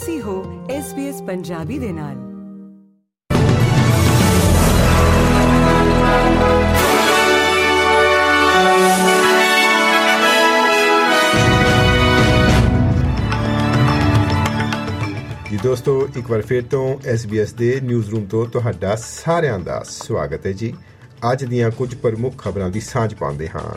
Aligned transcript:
ਤੁਸੀਂ 0.00 0.22
ਹੋ 0.22 0.66
SBS 0.66 1.24
ਪੰਜਾਬੀ 1.24 1.78
ਦੇ 1.78 1.92
ਨਾਲ। 1.92 2.14
ਜੀ 15.50 15.56
ਦੋਸਤੋ, 15.62 16.08
ਇੱਕ 16.16 16.30
ਵਾਰ 16.30 16.42
ਫੇਰ 16.42 16.62
ਤੋਂ 16.62 16.96
SBS 16.96 17.56
ਦੇ 17.56 17.80
ਨਿਊਜ਼ 17.82 18.10
ਰੂਮ 18.10 18.24
ਤੋਂ 18.24 18.46
ਤੁਹਾਡਾ 18.46 18.96
ਸਾਰਿਆਂ 18.96 19.58
ਦਾ 19.58 19.84
ਸਵਾਗਤ 19.88 20.46
ਹੈ 20.46 20.52
ਜੀ। 20.52 20.74
ਅੱਜ 21.32 21.44
ਦੀਆਂ 21.44 21.70
ਕੁਝ 21.70 21.94
ਪ੍ਰਮੁੱਖ 21.94 22.38
ਖਬਰਾਂ 22.38 22.70
ਦੀ 22.70 22.80
ਸਾਂਝ 22.80 23.14
ਪਾਉਂਦੇ 23.14 23.48
ਹਾਂ। 23.48 23.76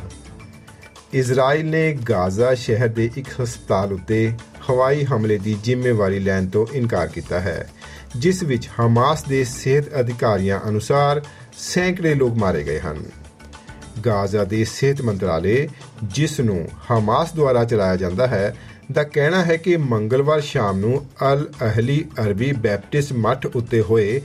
ਇਜ਼ਰਾਈਲ 1.13 1.65
ਨੇ 1.65 1.93
ਗਾਜ਼ਾ 1.93 2.53
ਸ਼ਹਿਰ 2.53 2.87
ਦੇ 2.87 3.09
ਇੱਕ 3.17 3.27
ਹਸਪਤਾਲ 3.41 3.93
ਉੱਤੇ 3.93 4.33
ਹਵਾਈ 4.69 5.03
ਹਮਲੇ 5.03 5.37
ਦੀ 5.37 5.57
ਜ਼ਿੰਮੇਵਾਰੀ 5.63 6.19
ਲੈਣ 6.19 6.47
ਤੋਂ 6.47 6.67
ਇਨਕਾਰ 6.73 7.07
ਕੀਤਾ 7.07 7.39
ਹੈ, 7.39 7.69
ਜਿਸ 8.17 8.43
ਵਿੱਚ 8.43 8.69
ਹਮਾਸ 8.81 9.23
ਦੇ 9.23 9.43
ਸਿਹਤ 9.43 9.99
ਅਧਿਕਾਰੀਆਂ 9.99 10.69
ਅਨੁਸਾਰ 10.69 11.21
ਸੈਂਕੜੇ 11.57 12.15
ਲੋਕ 12.15 12.37
ਮਾਰੇ 12.37 12.63
ਗਏ 12.63 12.79
ਹਨ। 12.79 13.05
ਗਾਜ਼ਾ 14.05 14.43
ਦੇ 14.43 14.63
ਸਿਹਤ 14.63 15.01
ਮੰਤਰਾਲੇ, 15.01 15.69
ਜਿਸ 16.03 16.39
ਨੂੰ 16.39 16.69
ਹਮਾਸ 16.91 17.33
ਦੁਆਰਾ 17.33 17.65
ਚਲਾਇਆ 17.65 17.95
ਜਾਂਦਾ 17.95 18.27
ਹੈ, 18.27 18.57
ਦਾ 18.91 19.03
ਕਹਿਣਾ 19.03 19.45
ਹੈ 19.45 19.57
ਕਿ 19.57 19.77
ਮੰਗਲਵਾਰ 19.77 20.41
ਸ਼ਾਮ 20.41 20.77
ਨੂੰ 20.77 21.05
ਅਲ 21.33 21.47
ਅਹਲੀ 21.61 22.05
ਅਰਬੀ 22.21 22.51
ਬੈਪਟਿਸਟ 22.51 23.13
ਮੱਠ 23.13 23.45
ਉੱਤੇ 23.45 23.81
ਹੋਏ 23.81 24.21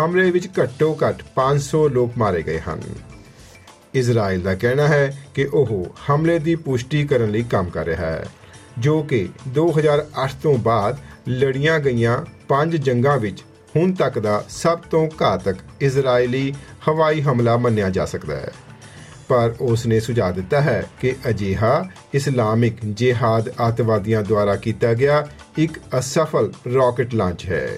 ਹਮਲੇ 0.00 0.30
ਵਿੱਚ 0.30 0.46
ਘੱਟੋ-ਘੱਟ 0.46 1.22
500 1.34 1.88
ਲੋਕ 1.88 2.12
ਮਾਰੇ 2.18 2.42
ਗਏ 2.42 2.60
ਹਨ। 2.60 2.80
ਇਜ਼ਰਾਈਲ 3.94 4.40
ਦਾ 4.40 4.54
ਕਹਿਣਾ 4.54 4.88
ਹੈ 4.88 5.26
ਕਿ 5.34 5.44
ਉਹ 5.44 5.94
ਹਮਲੇ 6.10 6.38
ਦੀ 6.38 6.54
ਪੁਸ਼ਟੀ 6.54 7.04
ਕਰਨ 7.04 7.30
ਲਈ 7.30 7.42
ਕੰਮ 7.42 7.70
ਕਰ 7.70 7.84
ਰਿਹਾ 7.84 8.06
ਹੈ। 8.06 8.26
ਜੋ 8.78 9.02
ਕਿ 9.02 9.28
2008 9.48 10.30
ਤੋਂ 10.42 10.58
ਬਾਅਦ 10.58 10.98
ਲੜੀਆਂ 11.28 11.78
ਗਈਆਂ 11.78 12.18
ਪੰਜ 12.48 12.76
ਜੰਗਾਂ 12.76 13.18
ਵਿੱਚ 13.18 13.44
ਹੁਣ 13.76 13.92
ਤੱਕ 13.92 14.18
ਦਾ 14.18 14.44
ਸਭ 14.48 14.78
ਤੋਂ 14.78 15.08
ਘਾਤਕ 15.22 15.56
ਇਜ਼ਰਾਈਲੀ 15.80 16.54
ਹਵਾਈ 16.88 17.22
ਹਮਲਾ 17.22 17.56
ਮੰਨਿਆ 17.56 17.90
ਜਾ 17.90 18.04
ਸਕਦਾ 18.04 18.36
ਹੈ। 18.36 18.52
ਪਰ 19.28 19.54
ਉਸ 19.60 19.86
ਨੇ 19.86 20.00
ਸੁਝਾਅ 20.00 20.32
ਦਿੱਤਾ 20.32 20.60
ਹੈ 20.60 20.84
ਕਿ 21.00 21.16
ਅਜਿਹਾ 21.28 21.84
ਇਸਲਾਮਿਕ 22.14 22.76
ਜਿਹਾਦ 22.84 23.52
ਆਤਵਾਦੀਆਂ 23.60 24.22
ਦੁਆਰਾ 24.22 24.56
ਕੀਤਾ 24.56 24.94
ਗਿਆ 24.94 25.26
ਇੱਕ 25.58 25.78
ਅਸਫਲ 25.98 26.52
ਰਾਕਟ 26.74 27.14
ਲਾਂਚ 27.14 27.44
ਹੈ। 27.44 27.70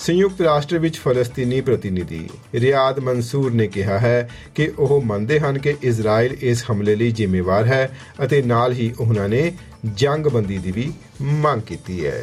ਸੰਯੁਕਤ 0.00 0.40
ਰਾਸ਼ਟਰ 0.40 0.78
ਵਿੱਚ 0.78 0.98
ਫਲਸਤੀਨੀ 0.98 1.60
ਪ੍ਰਤੀਨਿਧੀ 1.60 2.28
ਰਿਆਦ 2.54 2.98
ਮਨਸੂਰ 2.98 3.52
ਨੇ 3.52 3.66
ਕਿਹਾ 3.66 3.98
ਹੈ 3.98 4.30
ਕਿ 4.54 4.72
ਉਹ 4.78 5.00
ਮੰਨਦੇ 5.02 5.40
ਹਨ 5.40 5.58
ਕਿ 5.58 5.74
ਇਜ਼ਰਾਈਲ 5.82 6.36
ਇਸ 6.40 6.64
ਹਮਲੇ 6.70 6.94
ਲਈ 6.96 7.10
ਜ਼ਿੰਮੇਵਾਰ 7.10 7.66
ਹੈ 7.66 7.98
ਅਤੇ 8.24 8.42
ਨਾਲ 8.42 8.72
ਹੀ 8.72 8.90
ਉਹਨਾਂ 9.00 9.28
ਨੇ 9.28 9.52
ਜੰਗਬੰਦੀ 9.94 10.58
ਦੀ 10.58 10.72
ਵੀ 10.72 10.92
ਮੰਗ 11.22 11.62
ਕੀਤੀ 11.62 12.06
ਹੈ। 12.06 12.22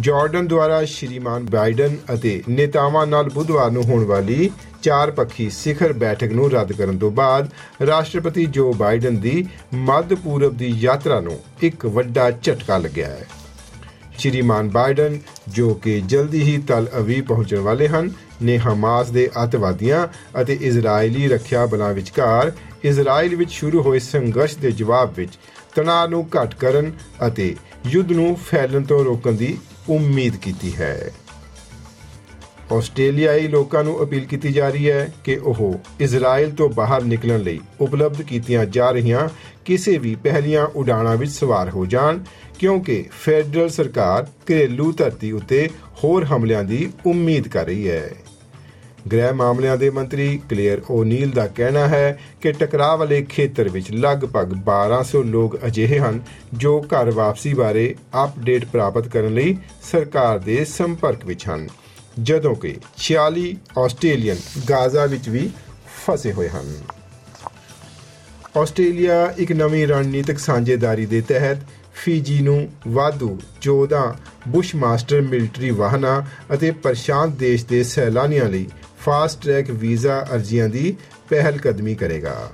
ਜਾਰਡਨ 0.00 0.46
ਦੁਆਰਾ 0.46 0.84
ਸ਼੍ਰੀਮਾਨ 0.84 1.46
ਬਾਈਡਨ 1.50 1.96
ਅਤੇ 2.14 2.42
ਨੇਤਾਵਾਂ 2.48 3.06
ਨਾਲ 3.06 3.30
ਬੁੱਧਵਾਰ 3.30 3.70
ਨੂੰ 3.70 3.82
ਹੋਣ 3.82 4.04
ਵਾਲੀ 4.04 4.50
ਚਾਰ 4.82 5.10
ਪੱਖੀ 5.10 5.50
ਸਿਖਰ 5.50 5.92
ਬੈਠਕ 5.92 6.32
ਨੂੰ 6.32 6.50
ਰੱਦ 6.50 6.72
ਕਰਨ 6.72 6.98
ਤੋਂ 6.98 7.10
ਬਾਅਦ 7.10 7.50
ਰਾਸ਼ਟਰਪਤੀ 7.86 8.46
ਜੋ 8.46 8.72
ਬਾਈਡਨ 8.72 9.20
ਦੀ 9.20 9.46
ਮੱਧ 9.74 10.14
ਪੂਰਬ 10.14 10.56
ਦੀ 10.56 10.72
ਯਾਤਰਾ 10.80 11.20
ਨੂੰ 11.20 11.40
ਇੱਕ 11.62 11.86
ਵੱਡਾ 11.86 12.30
ਝਟਕਾ 12.30 12.78
ਲੱਗਿਆ 12.78 13.08
ਹੈ। 13.08 13.26
ਸ਼੍ਰੀਮਾਨ 14.20 14.68
ਬਾਈਡਨ, 14.68 15.18
ਜੋ 15.48 15.74
ਕਿ 15.74 16.00
ਜਲਦੀ 16.00 16.42
ਹੀ 16.42 16.56
ਤਲ 16.58 16.86
ਅਵੀ 16.98 17.20
ਪਹੁੰਚਣ 17.20 17.58
ਵਾਲੇ 17.58 17.88
ਹਨ, 17.88 18.10
ਨੇ 18.42 18.58
ਹਮਾਸ 18.58 19.10
ਦੇ 19.10 19.28
ਅਤਵਾਦੀਆਂ 19.44 20.06
ਅਤੇ 20.40 20.58
ਇਜ਼ਰਾਈਲੀ 20.60 21.28
ਰੱਖਿਆ 21.28 21.66
ਬਲਾਂ 21.66 21.92
ਵਿਚਕਾਰ 21.94 22.52
ਇਜ਼ਰਾਈਲ 22.84 23.36
ਵਿੱਚ 23.36 23.50
ਸ਼ੁਰੂ 23.50 23.82
ਹੋਏ 23.82 23.98
ਸੰਘਰਸ਼ 23.98 24.56
ਦੇ 24.58 24.70
ਜਵਾਬ 24.72 25.14
ਵਿੱਚ 25.16 25.38
ਤਣਾਅ 25.74 26.06
ਨੂੰ 26.08 26.26
ਘਟ 26.36 26.54
ਕਰਨ 26.54 26.92
ਅਤੇ 27.26 27.54
ਯੁੱਧ 27.86 28.12
ਨੂੰ 28.12 28.36
ਫੈਲਣ 28.46 28.84
ਤੋਂ 28.84 29.04
ਰੋਕਣ 29.04 29.32
ਦੀ 29.32 29.56
ਉਮੀਦ 29.88 30.36
ਕੀਤੀ 30.36 30.72
ਹੈ। 30.76 31.10
ਆਸਟ੍ਰੇਲੀਆਈ 32.72 33.48
ਲੋਕਾਂ 33.48 33.82
ਨੂੰ 33.84 34.02
ਅਪੀਲ 34.02 34.24
ਕੀਤੀ 34.24 34.52
ਜਾ 34.52 34.68
ਰਹੀ 34.68 34.90
ਹੈ 34.90 35.12
ਕਿ 35.24 35.36
ਉਹ 35.36 35.80
ਇਜ਼ਰਾਈਲ 36.00 36.50
ਤੋਂ 36.50 36.68
ਬਾਹਰ 36.68 37.02
ਨਿਕਲਣ 37.02 37.40
ਲਈ 37.40 37.60
ਉਪਲਬਧ 37.80 38.22
ਕੀਤੀਆਂ 38.22 38.64
ਜਾ 38.66 38.90
ਰਹੀਆਂ 38.90 39.28
ਕਿਸੇ 39.64 39.96
ਵੀ 39.98 40.14
ਪਹਿਲੀਆਂ 40.14 40.66
ਉਡਾਣਾਂ 40.66 41.16
ਵਿੱਚ 41.16 41.30
ਸਵਾਰ 41.32 41.70
ਹੋ 41.70 41.86
ਜਾਣ, 41.86 42.18
ਕਿਉਂਕਿ 42.58 43.04
ਫੈਡਰਲ 43.24 43.68
ਸਰਕਾਰ 43.68 44.26
ਘਰੇਲੂ 44.50 44.92
ਧਰਤੀ 44.92 45.32
ਉੱਤੇ 45.32 45.68
ਹੋਰ 46.04 46.24
ਹਮਲਿਆਂ 46.24 46.64
ਦੀ 46.64 46.90
ਉਮੀਦ 47.06 47.48
ਕਰ 47.48 47.66
ਰਹੀ 47.66 47.88
ਹੈ। 47.88 48.10
ਗ੍ਰਹਿ 49.12 49.32
ਮਾਮਲਿਆਂ 49.32 49.76
ਦੇ 49.76 49.90
ਮੰਤਰੀ 49.90 50.40
ਕਲੀਅਰ 50.50 50.80
ਓਨੀਲ 50.90 51.30
ਦਾ 51.30 51.46
ਕਹਿਣਾ 51.46 51.86
ਹੈ 51.88 52.18
ਕਿ 52.40 52.52
ਟਕਰਾਅ 52.52 52.96
ਵਾਲੇ 52.96 53.22
ਖੇਤਰ 53.22 53.68
ਵਿੱਚ 53.68 53.90
ਲਗਭਗ 53.92 54.52
1200 54.60 55.22
ਲੋਕ 55.26 55.58
ਅਜਿਹੇ 55.66 55.98
ਹਨ 55.98 56.20
ਜੋ 56.54 56.80
ਘਰ 56.86 57.10
ਵਾਪਸੀ 57.10 57.54
ਬਾਰੇ 57.54 57.94
ਅਪਡੇਟ 58.24 58.64
ਪ੍ਰਾਪਤ 58.64 59.08
ਕਰਨ 59.08 59.34
ਲਈ 59.34 59.56
ਸਰਕਾਰ 59.82 60.38
ਦੇ 60.38 60.64
ਸੰਪਰਕ 60.64 61.24
ਵਿੱਚ 61.26 61.48
ਹਨ। 61.48 61.68
ਜਦੋਂ 62.22 62.54
ਕਿ 62.54 62.76
46 62.98 63.42
ਆਸਟ੍ਰੇਲੀਅਨ 63.78 64.36
ਗਾਜ਼ਾ 64.70 65.06
ਵਿੱਚ 65.06 65.28
ਵੀ 65.28 65.50
ਫਸੇ 66.06 66.32
ਹੋਏ 66.32 66.48
ਹਨ। 66.48 66.72
ਆਸਟ੍ਰੇਲੀਆ 68.56 69.34
ਇੱਕ 69.36 69.52
ਨਵੀਂ 69.52 69.86
ਰਣਨੀਤਿਕ 69.86 70.38
ਸਾਂਝੇਦਾਰੀ 70.38 71.06
ਦੇ 71.06 71.20
ਤਹਿਤ 71.20 71.58
ਫੀਜੀ 71.94 72.42
ਨੂੰ 72.42 72.68
ਵਾਧੂ 72.88 73.38
14 73.62 74.14
ਬੁਸ਼ 74.48 74.76
ਮਾਸਟਰ 74.76 75.20
ਮਿਲਟਰੀ 75.20 75.70
ਵਾਹਨਾਂ 75.70 76.22
ਅਤੇ 76.54 76.70
ਪ੍ਰਸ਼ਾਂਤ 76.70 77.30
ਦੇਸ਼ 77.30 77.66
ਦੇ 77.66 77.84
ਸੈਲਾਨੀਆਂ 77.84 78.44
ਲਈ 78.44 78.66
ਫਾਸਟ 79.04 79.42
ਟਰੈਕ 79.42 79.70
ਵੀਜ਼ਾ 79.70 80.26
ਅਰਜ਼ੀਆਂ 80.34 80.68
ਦੀ 80.68 80.96
ਪਹਿਲ 81.28 81.58
ਕਦਮੀ 81.58 81.94
ਕਰੇਗਾ। 81.94 82.50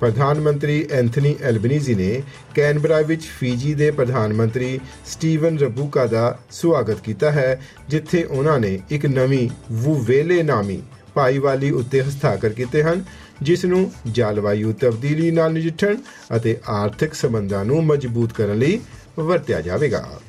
ਪ੍ਰਧਾਨ 0.00 0.40
ਮੰਤਰੀ 0.40 0.86
ਐਂਥਨੀ 0.92 1.34
ਐਲਬਨੀਜ਼ੀ 1.42 1.94
ਨੇ 1.94 2.22
ਕੈਨਬਰਾ 2.54 3.00
ਵਿੱਚ 3.00 3.22
ਫੀਜੀ 3.38 3.74
ਦੇ 3.74 3.90
ਪ੍ਰਧਾਨ 3.90 4.32
ਮੰਤਰੀ 4.32 4.78
ਸਟੀਵਨ 5.06 5.58
ਰਬੂਕਾ 5.58 6.06
ਦਾ 6.06 6.38
ਸਵਾਗਤ 6.50 7.00
ਕੀਤਾ 7.00 7.30
ਹੈ, 7.30 7.60
ਜਿੱਥੇ 7.88 8.22
ਉਹਨਾਂ 8.24 8.58
ਨੇ 8.60 8.78
ਇੱਕ 8.90 9.06
ਨਵੀਂ 9.06 9.48
ਵੂਵੇਲੇ 9.72 10.42
ਨਾਮੀ 10.42 10.82
ਭਾਈਵਾਲੀ 11.14 11.70
ਉੱਤੇ 11.70 12.02
ਹਸਤਾਖਰ 12.02 12.48
ਕੀਤੇ 12.48 12.82
ਹਨ, 12.82 13.04
ਜਿਸ 13.42 13.64
ਨੂੰ 13.64 13.90
ਜਲਵਾਯੂ 14.06 14.72
ਤਬਦੀਲੀ 14.72 15.30
ਨਾਲ 15.30 15.52
ਨਜਿੱਠਣ 15.52 15.96
ਅਤੇ 16.36 16.56
ਆਰਥਿਕ 16.68 17.14
ਸਬੰਧਾਂ 17.14 17.64
ਨੂੰ 17.64 17.84
ਮਜ਼ਬੂਤ 17.84 18.32
ਕਰਨ 18.32 18.58
ਲਈ 18.58 18.80
ਵਰਤਿਆ 19.18 19.60
ਜਾਵੇਗਾ। 19.60 20.20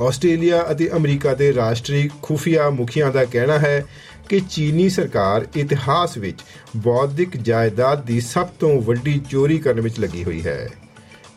ਆਸਟ੍ਰੇਲੀਆ 0.00 0.64
ਅਤੇ 0.70 0.90
ਅਮਰੀਕਾ 0.96 1.34
ਦੇ 1.34 1.54
ਰਾਸ਼ਟਰੀ 1.54 2.10
ਖੁਫੀਆ 2.22 2.70
ਮੁਖੀਆਂ 2.70 3.10
ਦਾ 3.12 3.24
ਕਹਿਣਾ 3.24 3.58
ਹੈ 3.58 3.84
ਕਿ 4.28 4.40
ਚੀਨੀ 4.50 4.88
ਸਰਕਾਰ 4.88 5.46
ਇਤਿਹਾਸ 5.56 6.18
ਵਿੱਚ 6.18 6.40
ਬੌਧਿਕ 6.76 7.36
ਜਾਇਦਾਦ 7.36 8.04
ਦੀ 8.06 8.20
ਸਭ 8.20 8.46
ਤੋਂ 8.60 8.80
ਵੱਡੀ 8.82 9.20
ਚੋਰੀ 9.30 9.58
ਕਰਨ 9.58 9.80
ਵਿੱਚ 9.80 10.00
ਲੱਗੀ 10.00 10.24
ਹੋਈ 10.24 10.42
ਹੈ। 10.42 10.68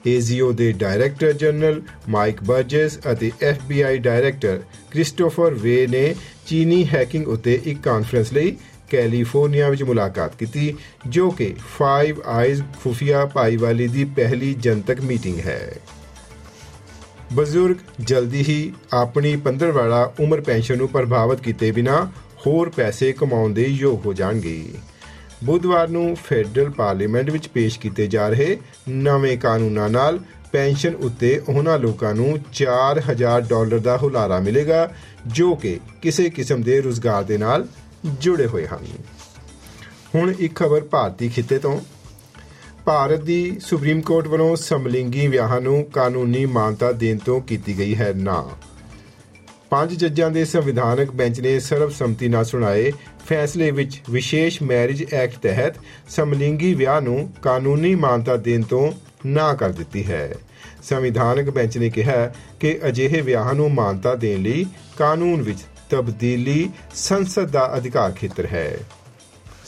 ਏਜ਼ੀਓ 0.07 0.51
ਦੇ 0.51 0.71
ਡਾਇਰੈਕਟਰ 0.71 1.31
ਜਨਰਲ 1.31 1.81
ਮਾਈਕ 2.09 2.43
ਬਰਜਸ 2.43 2.99
ਅਤੇ 3.11 3.31
ਐਫਬੀਆਈ 3.41 3.97
ਡਾਇਰੈਕਟਰ 3.97 4.59
ਕ੍ਰਿਸਟੋਫਰ 4.91 5.53
ਵੇ 5.53 5.87
ਨੇ 5.87 6.15
ਚੀਨੀ 6.47 6.85
ਹੈਕਿੰਗ 6.87 7.27
ਉੱਤੇ 7.27 7.61
ਇੱਕ 7.63 7.81
ਕਾਨਫਰੰਸ 7.81 8.33
ਲਈ 8.33 8.55
ਕੈਲੀਫੋਰਨੀਆ 8.89 9.69
ਵਿੱਚ 9.69 9.83
ਮੁਲਾਕਾਤ 9.83 10.35
ਕੀਤੀ, 10.35 10.75
ਜੋ 11.07 11.29
ਕਿ 11.31 11.53
ਫਾਈਵ 11.79 12.21
ਆਈਜ਼ 12.25 12.61
ਖੁਫੀਆ 12.83 13.25
ਭਾਈਵਾਲੀ 13.25 13.87
ਦੀ 13.87 14.03
ਪਹਿਲੀ 14.05 14.53
ਜਨਤਕ 14.53 15.01
ਮੀਟਿੰਗ 15.01 15.39
ਹੈ। 15.39 15.75
ਬਜ਼ੁਰਗ 17.33 17.75
ਜਲਦੀ 17.99 18.41
ਹੀ 18.41 18.73
ਆਪਣੀ 18.93 19.35
15 19.35 19.71
ਵਾਲਾ 19.71 20.13
ਉਮਰ 20.19 20.41
ਪੈਨਸ਼ਨ 20.41 20.77
ਨੂੰ 20.77 20.89
ਪ੍ਰਭਾਵਿਤ 20.89 21.39
ਕੀਤੇ 21.39 21.71
ਬਿਨਾ 21.71 22.11
ਹੋਰ 22.47 22.69
ਪੈਸੇ 22.69 23.11
ਕਮਾਉਣ 23.11 23.53
ਦੇ 23.53 23.63
ਯੋਗ 23.63 24.05
ਹੋ 24.05 24.13
ਜਾਣਗੇ। 24.13 24.65
ਬੁੱਧਵਾਰ 25.43 25.87
ਨੂੰ 25.87 26.15
ਫੈਡਰਲ 26.15 26.69
ਪਾਰਲੀਮੈਂਟ 26.69 27.29
ਵਿੱਚ 27.29 27.47
ਪੇਸ਼ 27.47 27.79
ਕੀਤੇ 27.79 28.07
ਜਾ 28.07 28.29
ਰਹੇ 28.29 28.57
ਨਵੇਂ 28.89 29.37
ਕਾਨੂੰਨਾਂ 29.37 29.89
ਨਾਲ 29.89 30.19
ਪੈਨਸ਼ਨ 30.51 30.95
ਉੱਤੇ 30.95 31.41
ਉਹਨਾਂ 31.49 31.79
ਲੋਕਾਂ 31.79 32.13
ਨੂੰ 32.15 32.39
4000 32.53 33.41
ਡਾਲਰ 33.41 33.79
ਦਾ 33.79 33.97
ਹੁਲਾਰਾ 33.97 34.39
ਮਿਲੇਗਾ, 34.39 34.91
ਜੋ 35.27 35.55
ਕਿ 35.55 35.79
ਕਿਸੇ 36.01 36.29
ਕਿਸਮ 36.29 36.61
ਦੇ 36.61 36.81
ਰੋਜ਼ਗਾਰ 36.81 37.23
ਦੇ 37.23 37.37
ਨਾਲ 37.37 37.67
ਜੁੜੇ 38.05 38.45
ਹੋਏ 38.45 38.67
ਹਨ। 38.67 38.85
ਹੁਣ 40.15 40.33
ਇੱਕ 40.39 40.55
ਖਬਰ 40.55 40.81
ਭਾਰਤੀ 40.81 41.29
ਖਿੱਤੇ 41.29 41.59
ਤੋਂ। 41.59 41.81
ਭਾਰਤ 42.85 43.21
ਦੀ 43.21 43.59
ਸੁਪਰੀਮ 43.59 44.01
ਕੋਰਟ 44.01 44.27
ਵੱਲੋਂ 44.27 44.55
ਸਮਲਿੰਗੀ 44.55 45.27
ਵਿਆਹਾਂ 45.27 45.61
ਨੂੰ 45.61 45.83
ਕਾਨੂੰਨੀ 45.85 46.45
ਮਾਨਤਾ 46.45 46.91
ਦੇਣ 46.91 47.17
ਤੋਂ 47.17 47.41
ਕੀਤੀ 47.41 47.77
ਗਈ 47.77 47.95
ਹੈ 47.95 48.13
ਨਾ। 48.13 48.49
ਪੰਜ 49.69 49.93
ਜੱਜਾਂ 49.93 50.31
ਦੇ 50.31 50.45
ਸੰਵਿਧਾਨਕ 50.45 51.11
ਬੈਂਚ 51.11 51.39
ਨੇ 51.39 51.59
ਸਰਬਸੰਮਤੀ 51.59 52.27
ਨਾਲ 52.27 52.45
ਸੁਣਾਏ 52.45 52.91
ਫੈਸਲੇ 53.27 53.71
ਵਿੱਚ 53.71 54.01
ਵਿਸ਼ੇਸ਼ 54.09 54.63
ਮੈਰਿਜ 54.63 55.13
ਐਕਟ 55.13 55.37
ਤਹਿਤ 55.37 55.73
ਸਮਲਿੰਗੀ 56.09 56.73
ਵਿਆਹ 56.73 57.01
ਨੂੰ 57.01 57.33
ਕਾਨੂੰਨੀ 57.41 57.95
ਮਾਨਤਾ 57.95 58.37
ਦੇਣ 58.37 58.61
ਤੋਂ 58.61 58.91
ਨਾ 59.25 59.53
ਕਰ 59.53 59.69
ਦਿੱਤੀ 59.69 60.03
ਹੈ। 60.05 60.35
ਸੰਵਿਧਾਨਕ 60.83 61.49
ਬੈਂਚ 61.49 61.77
ਨੇ 61.77 61.89
ਕਿਹਾ 61.89 62.33
ਕਿ 62.59 62.79
ਅਜਿਹੇ 62.87 63.21
ਵਿਆਹਾਂ 63.21 63.53
ਨੂੰ 63.53 63.73
ਮਾਨਤਾ 63.73 64.15
ਦੇਣ 64.15 64.41
ਲਈ 64.41 64.65
ਕਾਨੂੰਨ 64.97 65.41
ਵਿੱਚ 65.41 65.59
ਤਬਦੀਲੀ 65.89 66.69
ਸੰਸਦ 66.95 67.49
ਦਾ 67.49 67.73
ਅਧਿਕਾਰ 67.77 68.11
ਖੇਤਰ 68.11 68.45
ਹੈ। 68.45 68.77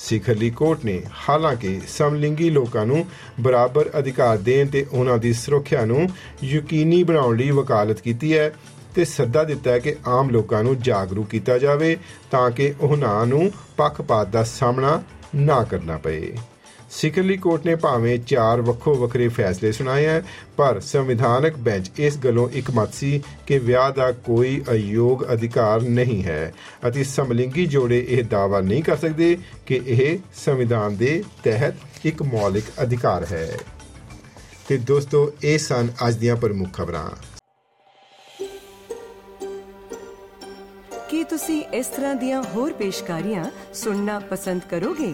ਸਿਖਰਲੀ 0.06 0.50
ਕੋਰਟ 0.50 0.86
ਨੇ 0.86 1.02
ਹਾਲਾਂਕਿ 1.30 1.80
ਸਮਲਿੰਗੀ 1.88 2.50
ਲੋਕਾਂ 2.50 2.86
ਨੂੰ 2.86 3.06
ਬਰਾਬਰ 3.42 3.90
ਅਧਿਕਾਰ 4.00 4.38
ਦੇਣ 4.38 4.68
ਤੇ 4.68 4.86
ਉਹਨਾਂ 4.92 5.18
ਦੀ 5.18 5.34
ਸੁਰੱਖਿਆ 5.34 5.86
ਨੂੰ 5.86 6.08
ਯਕੀਨੀ 6.44 7.04
ਬਣਾਉਣ 7.04 7.38
ਲਈ 7.38 7.50
ਵਕਾਲਤ 7.52 8.02
ਕੀਤੀ 8.02 8.38
ਹੈ 8.38 8.52
ਤੇ 8.96 9.06
ਸੱਦਾ 9.06 9.44
ਦਿੱਤਾ 9.44 9.72
ਹੈ 9.72 9.80
ਕਿ 9.80 9.96
ਆਮ 10.08 10.30
ਲੋਕਾਂ 10.30 10.64
ਨੂੰ 10.64 10.80
ਜਾਗਰੂਕ 10.80 11.30
ਕੀਤਾ 11.30 11.58
ਜਾਵੇ 11.58 11.98
ਤਾਂ 12.32 12.50
ਕਿ 12.52 12.74
ਉਹਨਾਂ 12.82 13.26
ਨੂੰ 13.26 13.52
ਪੱਖਪਾਤ 13.78 14.28
ਦਾ 14.28 14.44
ਸਾਹਮਣਾ 14.44 15.02
ਨਾ 15.36 15.64
ਕਰਨਾ 15.64 15.98
ਪਏ। 15.98 16.36
ਸਿਕਰਲੀ 16.92 17.38
ਕੋਰਟ 17.38 17.66
ਨੇ 17.66 17.76
ਭਾਵੇਂ 17.76 18.20
ਚਾਰ 18.20 18.62
ਵੱਖੋ 18.62 18.96
ਵੱਖਰੇ 18.96 19.28
ਫੈਸਲੇ 19.28 19.72
ਸੁਣਾਏ 19.72 20.08
ਹਨ 20.08 20.24
ਪਰ 20.58 20.80
ਸੰਵਿਧਾਨਕ 20.80 21.58
ਬੈਂਚ 21.58 21.92
ਇਸ 21.98 22.18
ਗੱਲੋਂ 22.18 22.50
ਇਕਮਤ 22.50 22.94
ਸੀ 22.94 23.24
ਕਿ 23.48 23.60
ਵਿਆਹ 23.60 23.92
ਦਾ 23.92 24.12
ਕੋਈ 24.12 24.64
ਅਯੋਗ 24.72 25.24
ਅਧਿਕਾਰ 25.34 25.82
ਨਹੀਂ 25.82 26.24
ਹੈ 26.24 26.54
ਅਤੇ 26.88 27.04
ਸਮਲਿੰਗੀ 27.04 27.66
ਜੋੜੇ 27.66 28.06
ਇਹ 28.10 28.24
ਦਾਅਵਾ 28.24 28.62
ਨਹੀਂ 28.62 28.84
ਕਰ 28.84 28.98
ਸਕਦੇ 28.98 29.38
ਕਿ 29.66 29.82
ਇਹ 29.86 30.20
ਸੰਵਿਧਾਨ 30.46 30.98
ਦੇ 30.98 31.24
ਤਹਿਤ 31.44 31.76
ਇੱਕ 32.06 32.24
ਮੌਲਿਕ 32.24 32.64
ਅਧਿਕਾਰ 32.84 33.26
ਹੈ। 33.26 33.58
ਤੇ 34.68 34.78
ਦੋਸਤੋ, 34.78 35.32
ਇਹ 35.44 35.58
ਸਨ 35.60 35.88
ਅੱਜ 36.08 36.16
ਦੀਆਂ 36.16 36.36
ਪ੍ਰਮੁੱਖ 36.36 36.74
ਖਬਰਾਂ। 36.74 37.10
ਕੀ 41.10 41.24
ਤੁਸੀਂ 41.24 41.66
ਇਸ 41.66 41.88
ਤਰ੍ਹਾਂ 41.88 42.16
ਦੀਆਂ 42.16 42.44
ਹੋਰ 42.44 42.74
ਪੇਸ਼ਕਾਰੀਆਂ 42.74 43.46
ਸੁਣਨਾ 43.74 44.20
ਪਸੰਦ 44.20 44.62
ਕਰੋਗੇ? 44.70 45.14